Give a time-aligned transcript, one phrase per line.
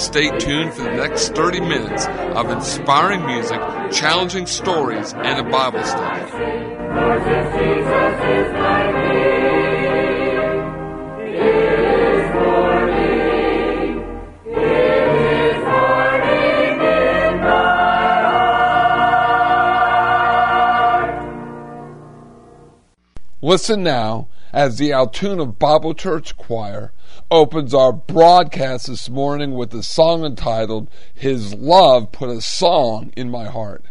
[0.00, 3.60] Stay tuned for the next 30 minutes of inspiring music,
[3.92, 6.32] challenging stories, and a Bible study.
[23.42, 26.92] Listen now as the Altoona Bible Church Choir
[27.30, 33.30] opens our broadcast this morning with a song entitled His Love Put a Song in
[33.30, 33.84] My Heart.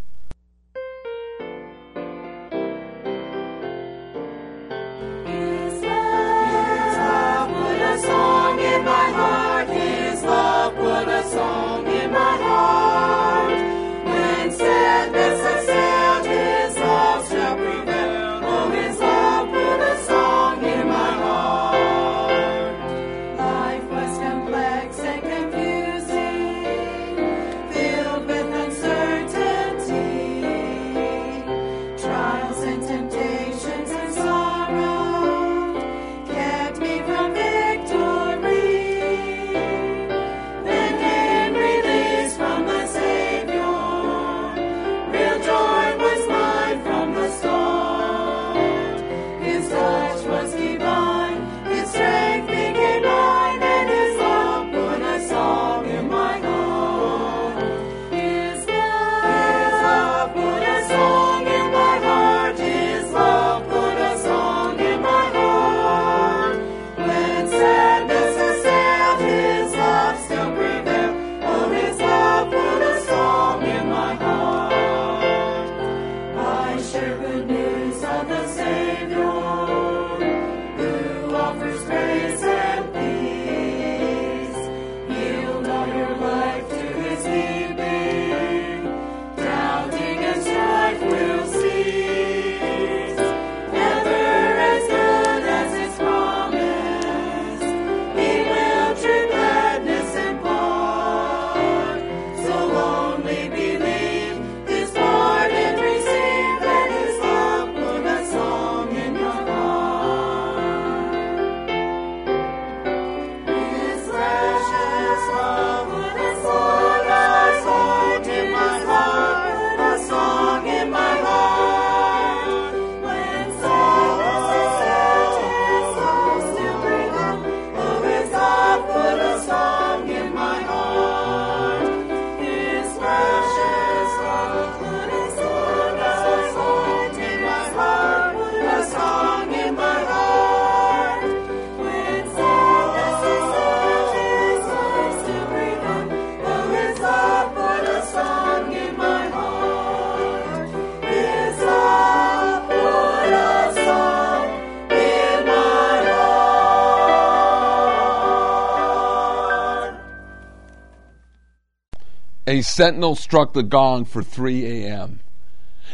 [162.61, 165.19] Sentinel struck the gong for 3 a.m.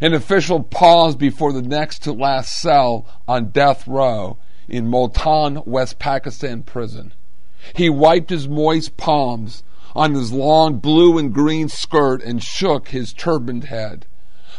[0.01, 5.99] An official paused before the next to last cell on death row in Multan, West
[5.99, 7.13] Pakistan prison.
[7.73, 9.63] He wiped his moist palms
[9.95, 14.05] on his long blue and green skirt and shook his turbaned head.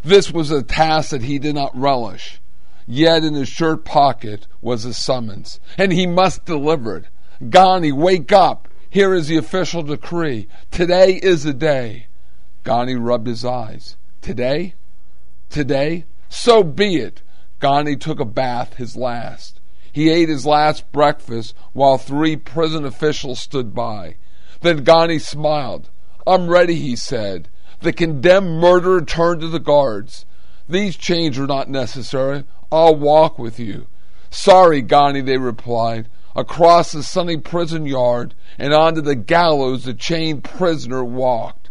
[0.02, 2.41] This was a task that he did not relish.
[2.87, 7.05] Yet in his shirt pocket was a summons, and he must deliver it.
[7.43, 8.65] Ghani, wake up!
[8.91, 10.49] Here is the official decree.
[10.71, 12.06] Today is the day.
[12.65, 13.97] Ghani rubbed his eyes.
[14.21, 14.75] Today?
[15.50, 16.05] Today?
[16.29, 17.23] So be it.
[17.61, 19.61] Ghani took a bath, his last.
[19.93, 24.17] He ate his last breakfast while three prison officials stood by.
[24.61, 25.88] Then Ghani smiled.
[26.27, 27.49] I'm ready, he said.
[27.81, 30.27] The condemned murderer turned to the guards.
[30.69, 32.44] These chains are not necessary.
[32.73, 33.87] I'll walk with you.
[34.31, 36.09] Sorry, Ghani, they replied.
[36.37, 41.71] Across the sunny prison yard and onto the gallows the chained prisoner walked.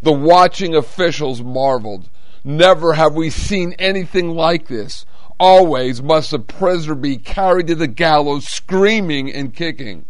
[0.00, 2.08] The watching officials marveled.
[2.42, 5.04] Never have we seen anything like this.
[5.38, 10.06] Always must the prisoner be carried to the gallows screaming and kicking.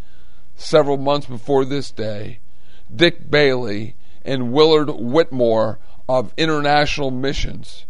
[0.54, 2.38] Several months before this day,
[2.94, 7.86] Dick Bailey and Willard Whitmore of International Missions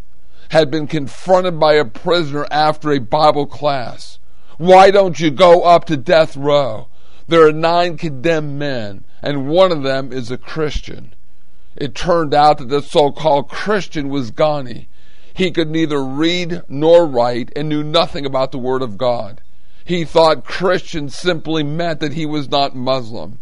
[0.49, 4.17] had been confronted by a prisoner after a Bible class.
[4.57, 6.87] Why don't you go up to death row?
[7.27, 11.13] There are nine condemned men, and one of them is a Christian.
[11.75, 14.87] It turned out that the so called Christian was Ghani.
[15.31, 19.41] He could neither read nor write and knew nothing about the Word of God.
[19.85, 23.39] He thought Christian simply meant that he was not Muslim.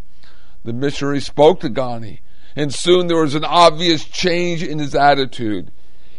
[0.65, 2.19] The missionary spoke to Ghani,
[2.57, 5.71] and soon there was an obvious change in his attitude.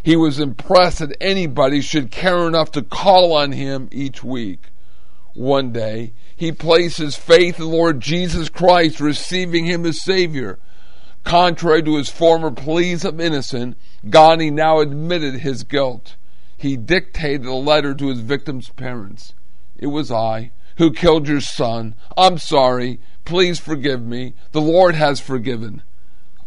[0.02, 4.70] He was impressed that anybody should care enough to call on him each week.
[5.36, 10.58] One day, he placed his faith in Lord Jesus Christ, receiving him as Savior.
[11.24, 16.16] Contrary to his former pleas of innocence, Ghani now admitted his guilt.
[16.56, 19.34] He dictated a letter to his victim's parents.
[19.76, 21.94] It was I who killed your son.
[22.16, 22.98] I'm sorry.
[23.26, 24.34] Please forgive me.
[24.52, 25.82] The Lord has forgiven.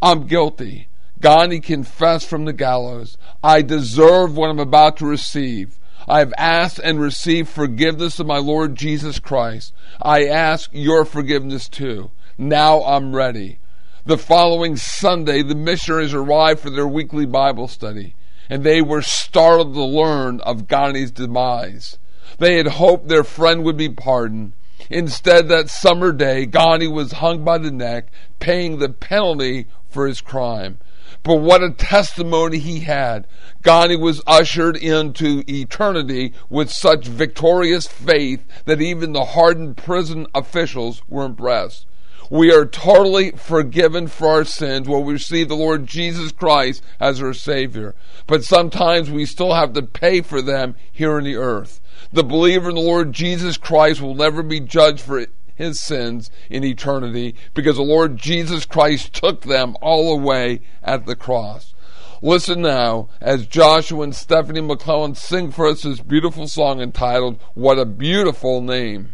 [0.02, 0.88] I'm guilty.
[1.20, 3.18] Ghani confessed from the gallows.
[3.44, 5.78] I deserve what I'm about to receive.
[6.10, 9.74] I have asked and received forgiveness of my Lord Jesus Christ.
[10.02, 12.10] I ask your forgiveness too.
[12.36, 13.60] Now I'm ready.
[14.08, 18.16] The following Sunday, the missionaries arrived for their weekly Bible study,
[18.50, 22.00] and they were startled to learn of Ghani's demise.
[22.40, 24.54] They had hoped their friend would be pardoned.
[24.90, 28.08] Instead, that summer day, Ghani was hung by the neck,
[28.40, 30.80] paying the penalty for his crime.
[31.24, 33.28] But what a testimony he had.
[33.64, 41.02] Ghani was ushered into eternity with such victorious faith that even the hardened prison officials
[41.08, 41.86] were impressed.
[42.32, 47.22] We are totally forgiven for our sins when we receive the Lord Jesus Christ as
[47.22, 47.96] our Savior.
[48.28, 51.82] But sometimes we still have to pay for them here on the earth.
[52.14, 55.26] The believer in the Lord Jesus Christ will never be judged for
[55.60, 61.16] his sins in eternity because the Lord Jesus Christ took them all away at the
[61.16, 61.76] cross.
[62.22, 67.78] Listen now as Joshua and Stephanie McClellan sing for us this beautiful song entitled, What
[67.78, 69.14] a Beautiful Name.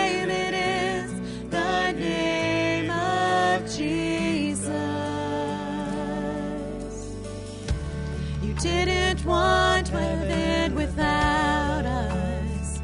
[8.61, 12.79] didn't want heaven without us.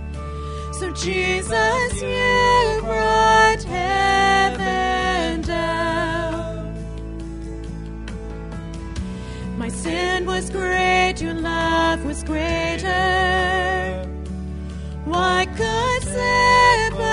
[0.79, 6.73] So, Jesus, you brought heaven down.
[9.57, 14.03] My sin was great, your love was greater.
[15.05, 17.03] Why could separate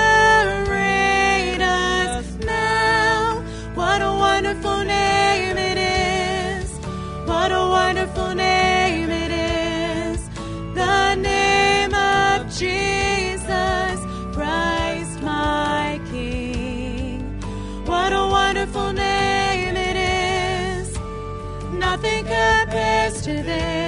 [1.60, 3.42] us now?
[3.74, 6.70] What a wonderful name it is!
[7.28, 8.43] What a wonderful name
[23.44, 23.83] compares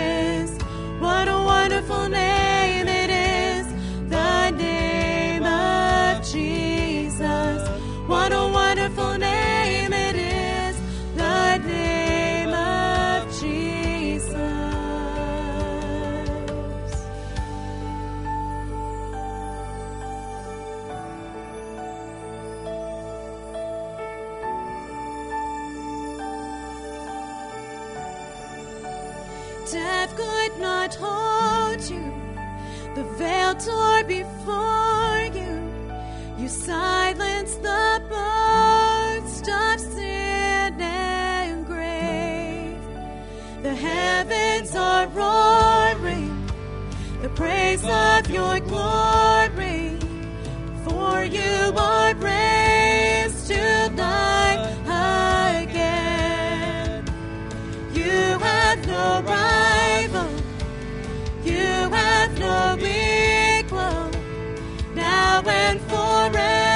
[45.16, 46.30] roaring,
[47.23, 49.99] the praise of your glory.
[50.85, 54.66] For you are raised to life
[55.64, 57.04] again.
[57.92, 60.30] You have no rival,
[61.44, 64.11] you have no equal,
[64.94, 66.66] now and forever.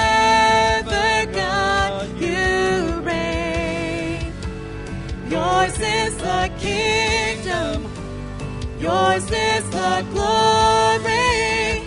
[5.30, 7.29] Yours is the King.
[8.80, 11.82] Yours is the glory.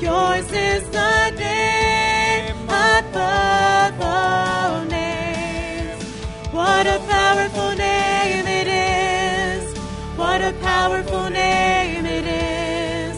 [0.00, 6.02] Yours is the name above all names.
[6.50, 9.76] What a powerful name it is.
[10.16, 13.16] What a powerful name it is.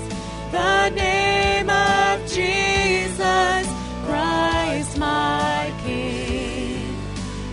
[0.50, 3.64] The name of Jesus
[4.06, 6.96] Christ, my King.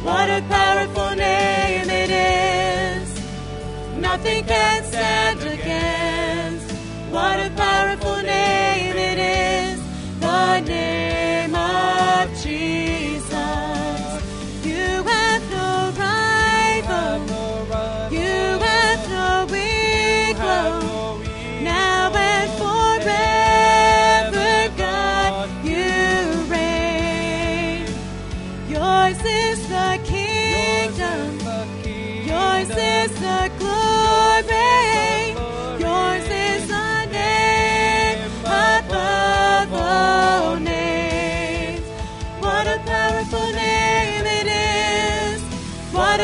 [0.03, 3.07] What a powerful name it is.
[3.99, 4.83] Nothing can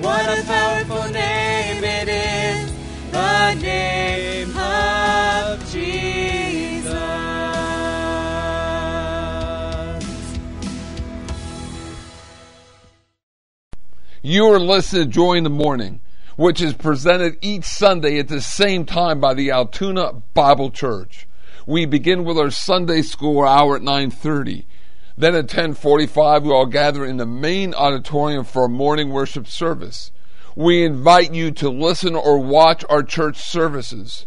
[0.00, 2.72] What a powerful name it is.
[3.10, 6.18] The name of Jesus.
[14.22, 16.00] You are listening to Joy in the Morning,
[16.36, 21.26] which is presented each Sunday at the same time by the Altoona Bible Church.
[21.66, 24.66] We begin with our Sunday school hour at 9:30.
[25.18, 30.12] Then at 10:45 we all gather in the main auditorium for a morning worship service.
[30.54, 34.26] We invite you to listen or watch our church services.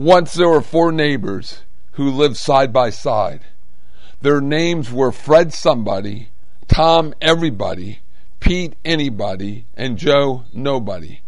[0.05, 3.41] Once there were four neighbors who lived side by side.
[4.21, 6.29] Their names were Fred Somebody,
[6.69, 8.01] Tom Everybody,
[8.39, 11.23] Pete Anybody, and Joe Nobody.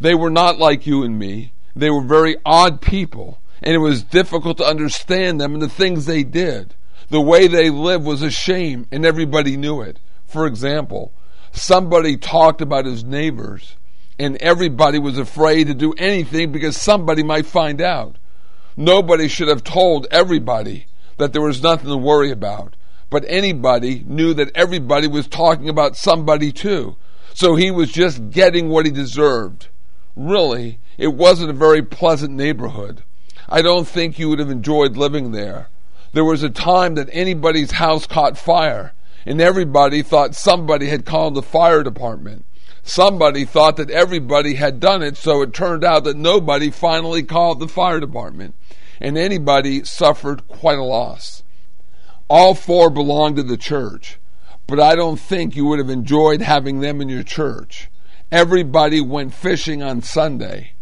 [0.00, 1.52] They were not like you and me.
[1.74, 6.06] They were very odd people, and it was difficult to understand them and the things
[6.06, 6.76] they did.
[7.08, 9.98] The way they lived was a shame, and everybody knew it.
[10.26, 11.12] For example,
[11.50, 13.74] somebody talked about his neighbors,
[14.18, 18.16] and everybody was afraid to do anything because somebody might find out.
[18.76, 22.76] Nobody should have told everybody that there was nothing to worry about,
[23.10, 26.96] but anybody knew that everybody was talking about somebody too.
[27.34, 29.68] So he was just getting what he deserved.
[30.14, 33.02] Really, it wasn't a very pleasant neighborhood.
[33.48, 35.68] I don't think you would have enjoyed living there.
[36.12, 38.94] There was a time that anybody's house caught fire,
[39.26, 42.46] and everybody thought somebody had called the fire department.
[42.88, 47.58] Somebody thought that everybody had done it, so it turned out that nobody finally called
[47.58, 48.54] the fire department,
[49.00, 51.42] and anybody suffered quite a loss.
[52.30, 54.20] All four belonged to the church,
[54.68, 57.90] but I don't think you would have enjoyed having them in your church.
[58.30, 60.74] Everybody went fishing on Sunday.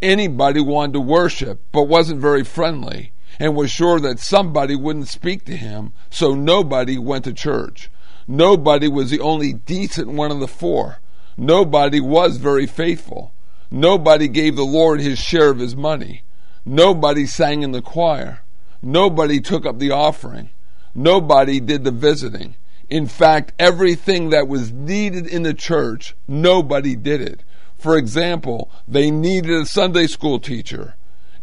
[0.00, 5.44] Anybody wanted to worship, but wasn't very friendly, and was sure that somebody wouldn't speak
[5.44, 7.90] to him, so nobody went to church.
[8.26, 11.00] Nobody was the only decent one of the four.
[11.40, 13.32] Nobody was very faithful.
[13.70, 16.22] Nobody gave the Lord his share of his money.
[16.66, 18.40] Nobody sang in the choir.
[18.82, 20.50] Nobody took up the offering.
[20.94, 22.56] Nobody did the visiting.
[22.90, 27.42] In fact, everything that was needed in the church, nobody did it.
[27.78, 30.94] For example, they needed a Sunday school teacher.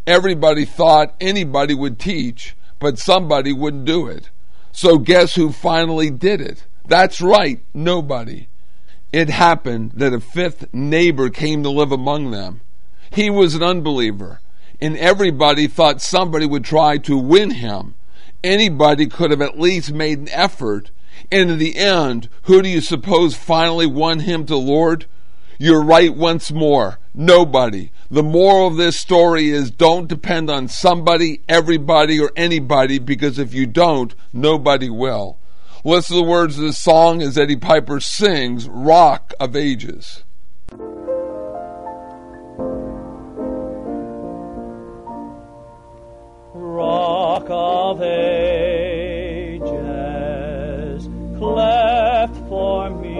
[0.06, 4.30] Everybody thought anybody would teach, but somebody wouldn't do it.
[4.72, 6.66] So guess who finally did it?
[6.88, 8.46] That's right, nobody.
[9.18, 12.62] It happened that a fifth neighbor came to live among them.
[13.10, 14.42] He was an unbeliever,
[14.80, 17.96] and everybody thought somebody would try to win him.
[18.44, 20.92] Anybody could have at least made an effort,
[21.32, 25.08] and in the end, who do you suppose finally won him to Lord?
[25.58, 27.00] You're right once more.
[27.16, 27.90] Nobody.
[28.12, 33.52] The moral of this story is don't depend on somebody, everybody, or anybody because if
[33.52, 35.40] you don't, nobody will.
[35.84, 40.24] Listen to the words of this song as Eddie Piper sings Rock of Ages.
[46.54, 49.68] Rock of ages,
[51.38, 53.17] cleft for me,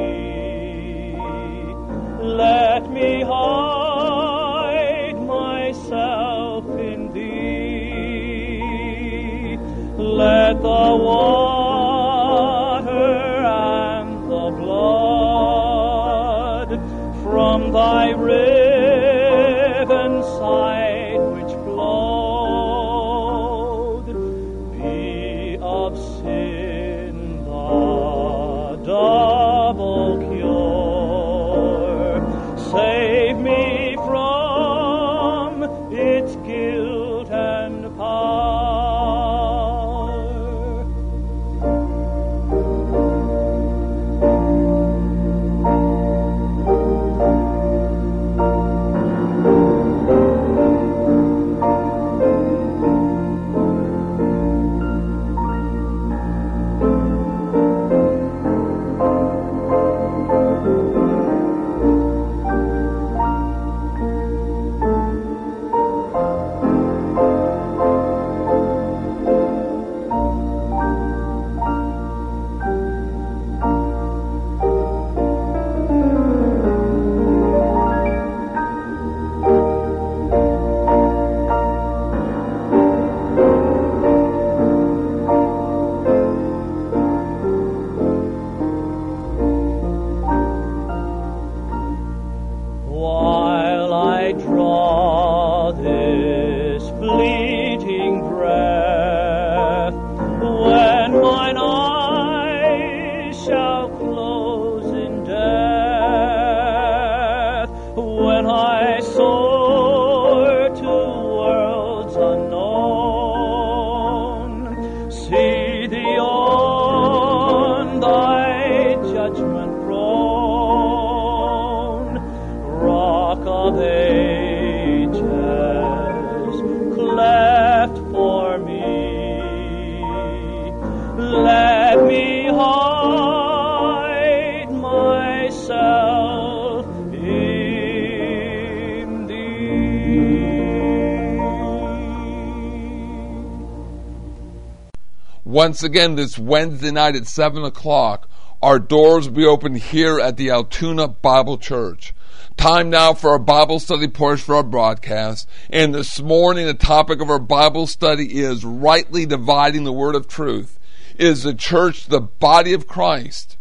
[145.68, 148.30] Once again, this Wednesday night at 7 o'clock,
[148.62, 152.14] our doors will be open here at the Altoona Bible Church.
[152.56, 155.46] Time now for our Bible study portion for our broadcast.
[155.70, 160.30] And this morning, the topic of our Bible study is rightly dividing the word of
[160.30, 160.80] truth.
[161.20, 163.58] Is the church the body of Christ,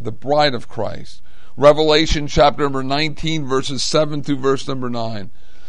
[0.00, 1.22] the bride of Christ?
[1.56, 5.30] Revelation chapter number 19, verses 7 through verse number 9.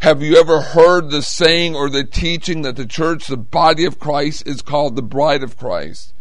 [0.00, 3.98] Have you ever heard the saying or the teaching that the church, the body of
[3.98, 6.14] Christ, is called the bride of Christ?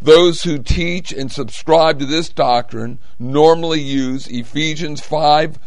[0.00, 5.58] Those who teach and subscribe to this doctrine normally use Ephesians 5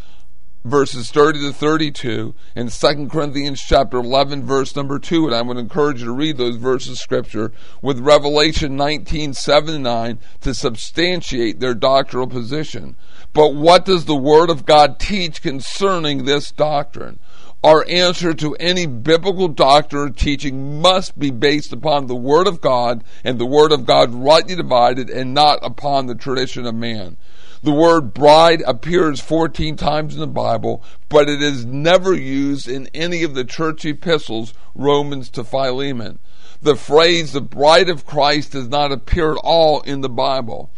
[0.65, 5.57] verses 30 to 32 and 2 Corinthians chapter 11 verse number 2 and I would
[5.57, 10.53] encourage you to read those verses of scripture with Revelation 19 7 and 9 to
[10.53, 12.95] substantiate their doctrinal position.
[13.33, 17.19] But what does the word of God teach concerning this doctrine?
[17.63, 22.59] Our answer to any biblical doctrine or teaching must be based upon the Word of
[22.59, 27.15] God and the Word of God rightly divided and not upon the tradition of man.
[27.63, 32.89] The word bride appears 14 times in the Bible, but it is never used in
[32.93, 36.19] any of the church epistles, Romans to Philemon.
[36.61, 40.71] The phrase the bride of Christ does not appear at all in the Bible.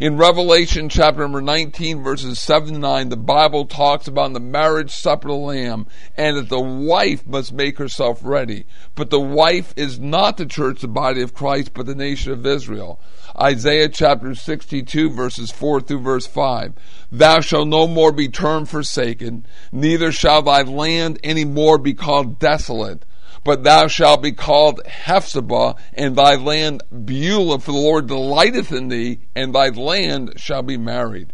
[0.00, 4.90] In Revelation chapter number 19 verses 7 to 9, the Bible talks about the marriage
[4.92, 5.86] supper of the Lamb
[6.16, 8.64] and that the wife must make herself ready.
[8.94, 12.46] But the wife is not the church, the body of Christ, but the nation of
[12.46, 12.98] Israel.
[13.38, 16.72] Isaiah chapter 62 verses 4 through verse 5.
[17.12, 22.38] Thou shalt no more be termed forsaken, neither shall thy land any more be called
[22.38, 23.04] desolate
[23.44, 28.88] but thou shalt be called Hephzibah, and thy land Beulah, for the Lord delighteth in
[28.88, 31.32] thee, and thy land shall be married.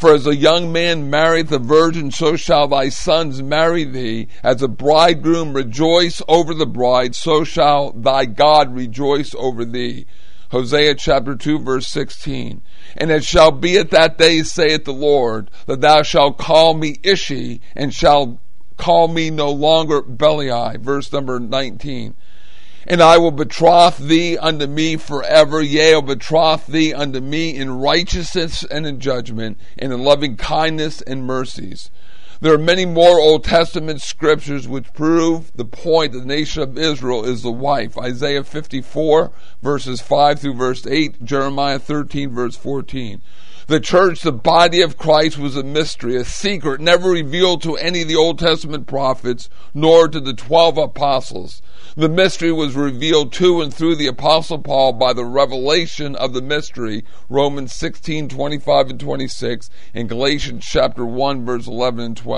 [0.00, 4.28] For as a young man marrieth a virgin, so shall thy sons marry thee.
[4.42, 10.06] As a bridegroom rejoice over the bride, so shall thy God rejoice over thee.
[10.50, 12.62] Hosea chapter 2 verse 16.
[12.96, 16.96] And it shall be at that day, saith the Lord, that thou shalt call me
[17.02, 18.38] Ishi, and shalt
[18.80, 20.80] call me no longer Baali.
[20.80, 22.14] Verse number 19.
[22.86, 27.78] And I will betroth thee unto me forever, yea, I'll betroth thee unto me in
[27.78, 31.90] righteousness and in judgment, and in loving kindness and mercies.
[32.42, 36.78] There are many more Old Testament scriptures which prove the point that the nation of
[36.78, 37.98] Israel is the wife.
[37.98, 39.30] Isaiah 54
[39.62, 43.20] verses 5 through verse 8, Jeremiah 13 verse 14.
[43.70, 48.02] The church, the body of Christ, was a mystery, a secret never revealed to any
[48.02, 51.62] of the Old Testament prophets, nor to the twelve apostles.
[51.96, 56.42] The mystery was revealed to and through the apostle Paul by the revelation of the
[56.42, 62.29] mystery, Romans 16, 25 and 26, and Galatians chapter 1, verse 11 and 12.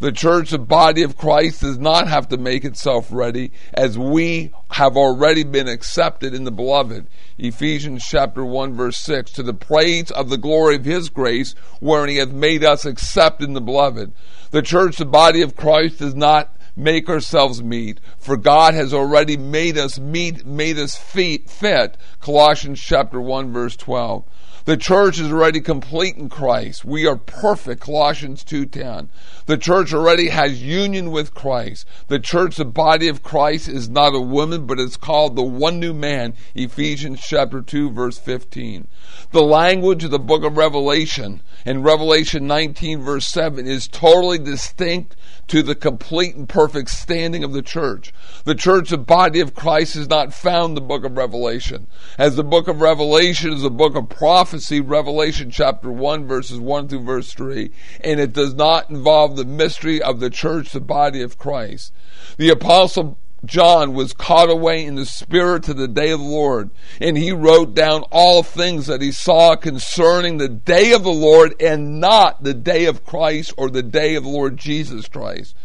[0.00, 4.52] The church, the body of Christ, does not have to make itself ready, as we
[4.70, 7.06] have already been accepted in the beloved.
[7.38, 12.08] Ephesians chapter 1 verse 6, to the praise of the glory of his grace, wherein
[12.08, 14.12] he hath made us accept in the beloved.
[14.50, 19.36] The church, the body of Christ, does not make ourselves meet, for God has already
[19.36, 21.96] made us meet, made us fit.
[22.20, 24.24] Colossians chapter 1 verse 12.
[24.70, 26.84] The church is already complete in Christ.
[26.84, 29.08] We are perfect, Colossians 2.10.
[29.46, 31.86] The church already has union with Christ.
[32.06, 35.80] The church, the body of Christ, is not a woman, but it's called the one
[35.80, 38.86] new man, Ephesians chapter 2, verse 15.
[39.32, 45.16] The language of the book of Revelation in Revelation 19, verse 7 is totally distinct
[45.48, 48.12] to the complete and perfect standing of the church.
[48.44, 51.88] The church, the body of Christ, is not found in the book of Revelation.
[52.16, 56.88] As the book of Revelation is a book of prophecy, Revelation chapter 1, verses 1
[56.88, 57.70] through verse 3,
[58.02, 61.92] and it does not involve the mystery of the church, the body of Christ.
[62.36, 66.70] The apostle John was caught away in the Spirit to the day of the Lord,
[67.00, 71.54] and he wrote down all things that he saw concerning the day of the Lord
[71.60, 75.56] and not the day of Christ or the day of the Lord Jesus Christ.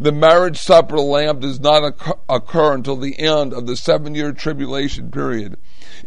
[0.00, 1.94] The marriage supper of the Lamb does not
[2.26, 5.58] occur until the end of the seven year tribulation period.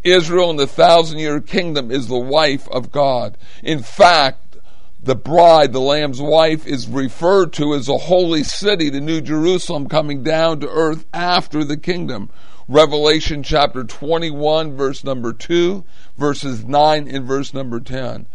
[0.03, 3.38] Israel in the thousand year kingdom is the wife of God.
[3.62, 4.43] In fact,
[5.03, 9.89] The bride, the Lamb's wife, is referred to as a holy city, the New Jerusalem
[9.89, 12.29] coming down to earth after the kingdom.
[12.69, 15.84] Revelation chapter 21, verse number 2,
[16.17, 18.27] verses 9 and verse number 10.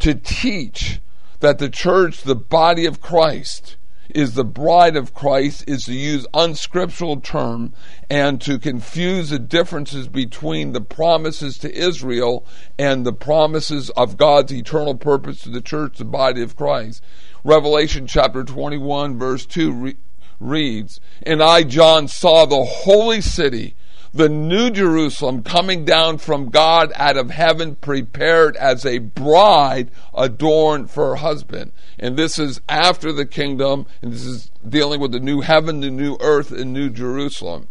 [0.00, 1.00] To teach
[1.38, 3.76] that the church, the body of Christ,
[4.08, 7.74] is the bride of Christ is to use unscriptural term
[8.08, 12.46] and to confuse the differences between the promises to Israel
[12.78, 17.02] and the promises of God's eternal purpose to the church, the body of Christ.
[17.44, 19.96] Revelation chapter 21 verse 2 re-
[20.40, 23.76] reads, And I, John, saw the holy city,
[24.12, 30.90] the new Jerusalem coming down from God out of heaven, prepared as a bride adorned
[30.90, 31.72] for her husband.
[31.98, 35.90] And this is after the kingdom, and this is dealing with the new heaven, the
[35.90, 37.68] new earth, and new Jerusalem.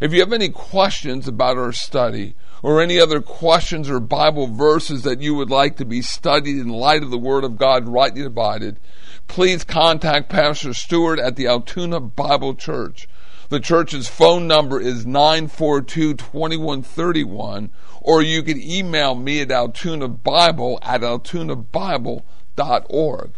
[0.00, 2.34] If you have any questions about our study,
[2.64, 6.68] or any other questions or Bible verses that you would like to be studied in
[6.70, 8.80] light of the Word of God rightly divided,
[9.28, 13.06] please contact Pastor Stewart at the Altoona Bible Church.
[13.50, 21.02] The church's phone number is 942 2131, or you can email me at altoonabible at
[21.02, 23.32] altoonabible.org.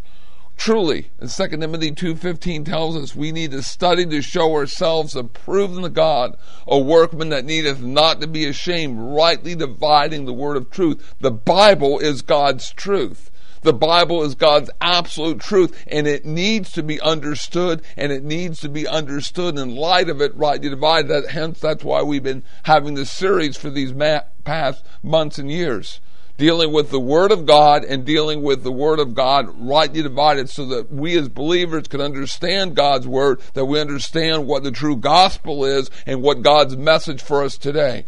[0.56, 5.76] Truly, as 2 Timothy 2.15 tells us, we need to study to show ourselves approved
[5.76, 10.70] unto God, a workman that needeth not to be ashamed, rightly dividing the word of
[10.70, 11.14] truth.
[11.20, 13.30] The Bible is God's truth.
[13.66, 18.60] The Bible is God's absolute truth, and it needs to be understood, and it needs
[18.60, 21.08] to be understood in light of it, rightly divided.
[21.08, 25.50] That, hence, that's why we've been having this series for these ma- past months and
[25.50, 26.00] years
[26.36, 30.48] dealing with the Word of God and dealing with the Word of God rightly divided
[30.48, 34.96] so that we as believers can understand God's Word, that we understand what the true
[34.96, 38.06] gospel is and what God's message for us today.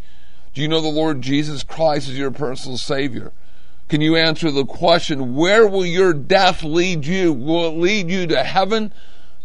[0.54, 3.32] Do you know the Lord Jesus Christ is your personal Savior?
[3.88, 7.32] Can you answer the question, where will your death lead you?
[7.32, 8.92] Will it lead you to heaven?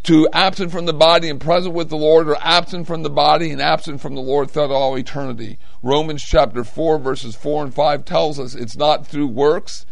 [0.04, 3.52] to absent from the body and present with the Lord, or absent from the body
[3.52, 5.58] and absent from the Lord throughout all eternity.
[5.82, 9.86] Romans chapter 4, verses 4 and 5 tells us it's not through works,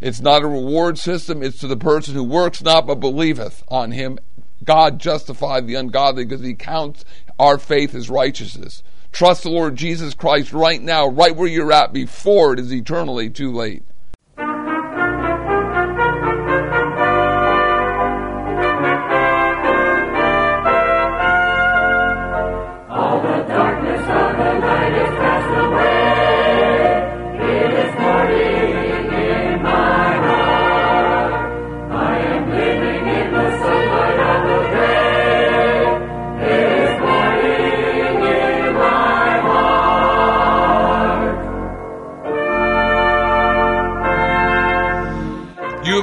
[0.00, 3.90] it's not a reward system, it's to the person who works not but believeth on
[3.90, 4.18] him.
[4.64, 7.04] God justified the ungodly because he counts
[7.38, 8.82] our faith as righteousness.
[9.12, 13.28] Trust the Lord Jesus Christ right now, right where you're at, before it is eternally
[13.28, 13.82] too late.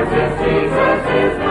[0.00, 1.49] Jesus is the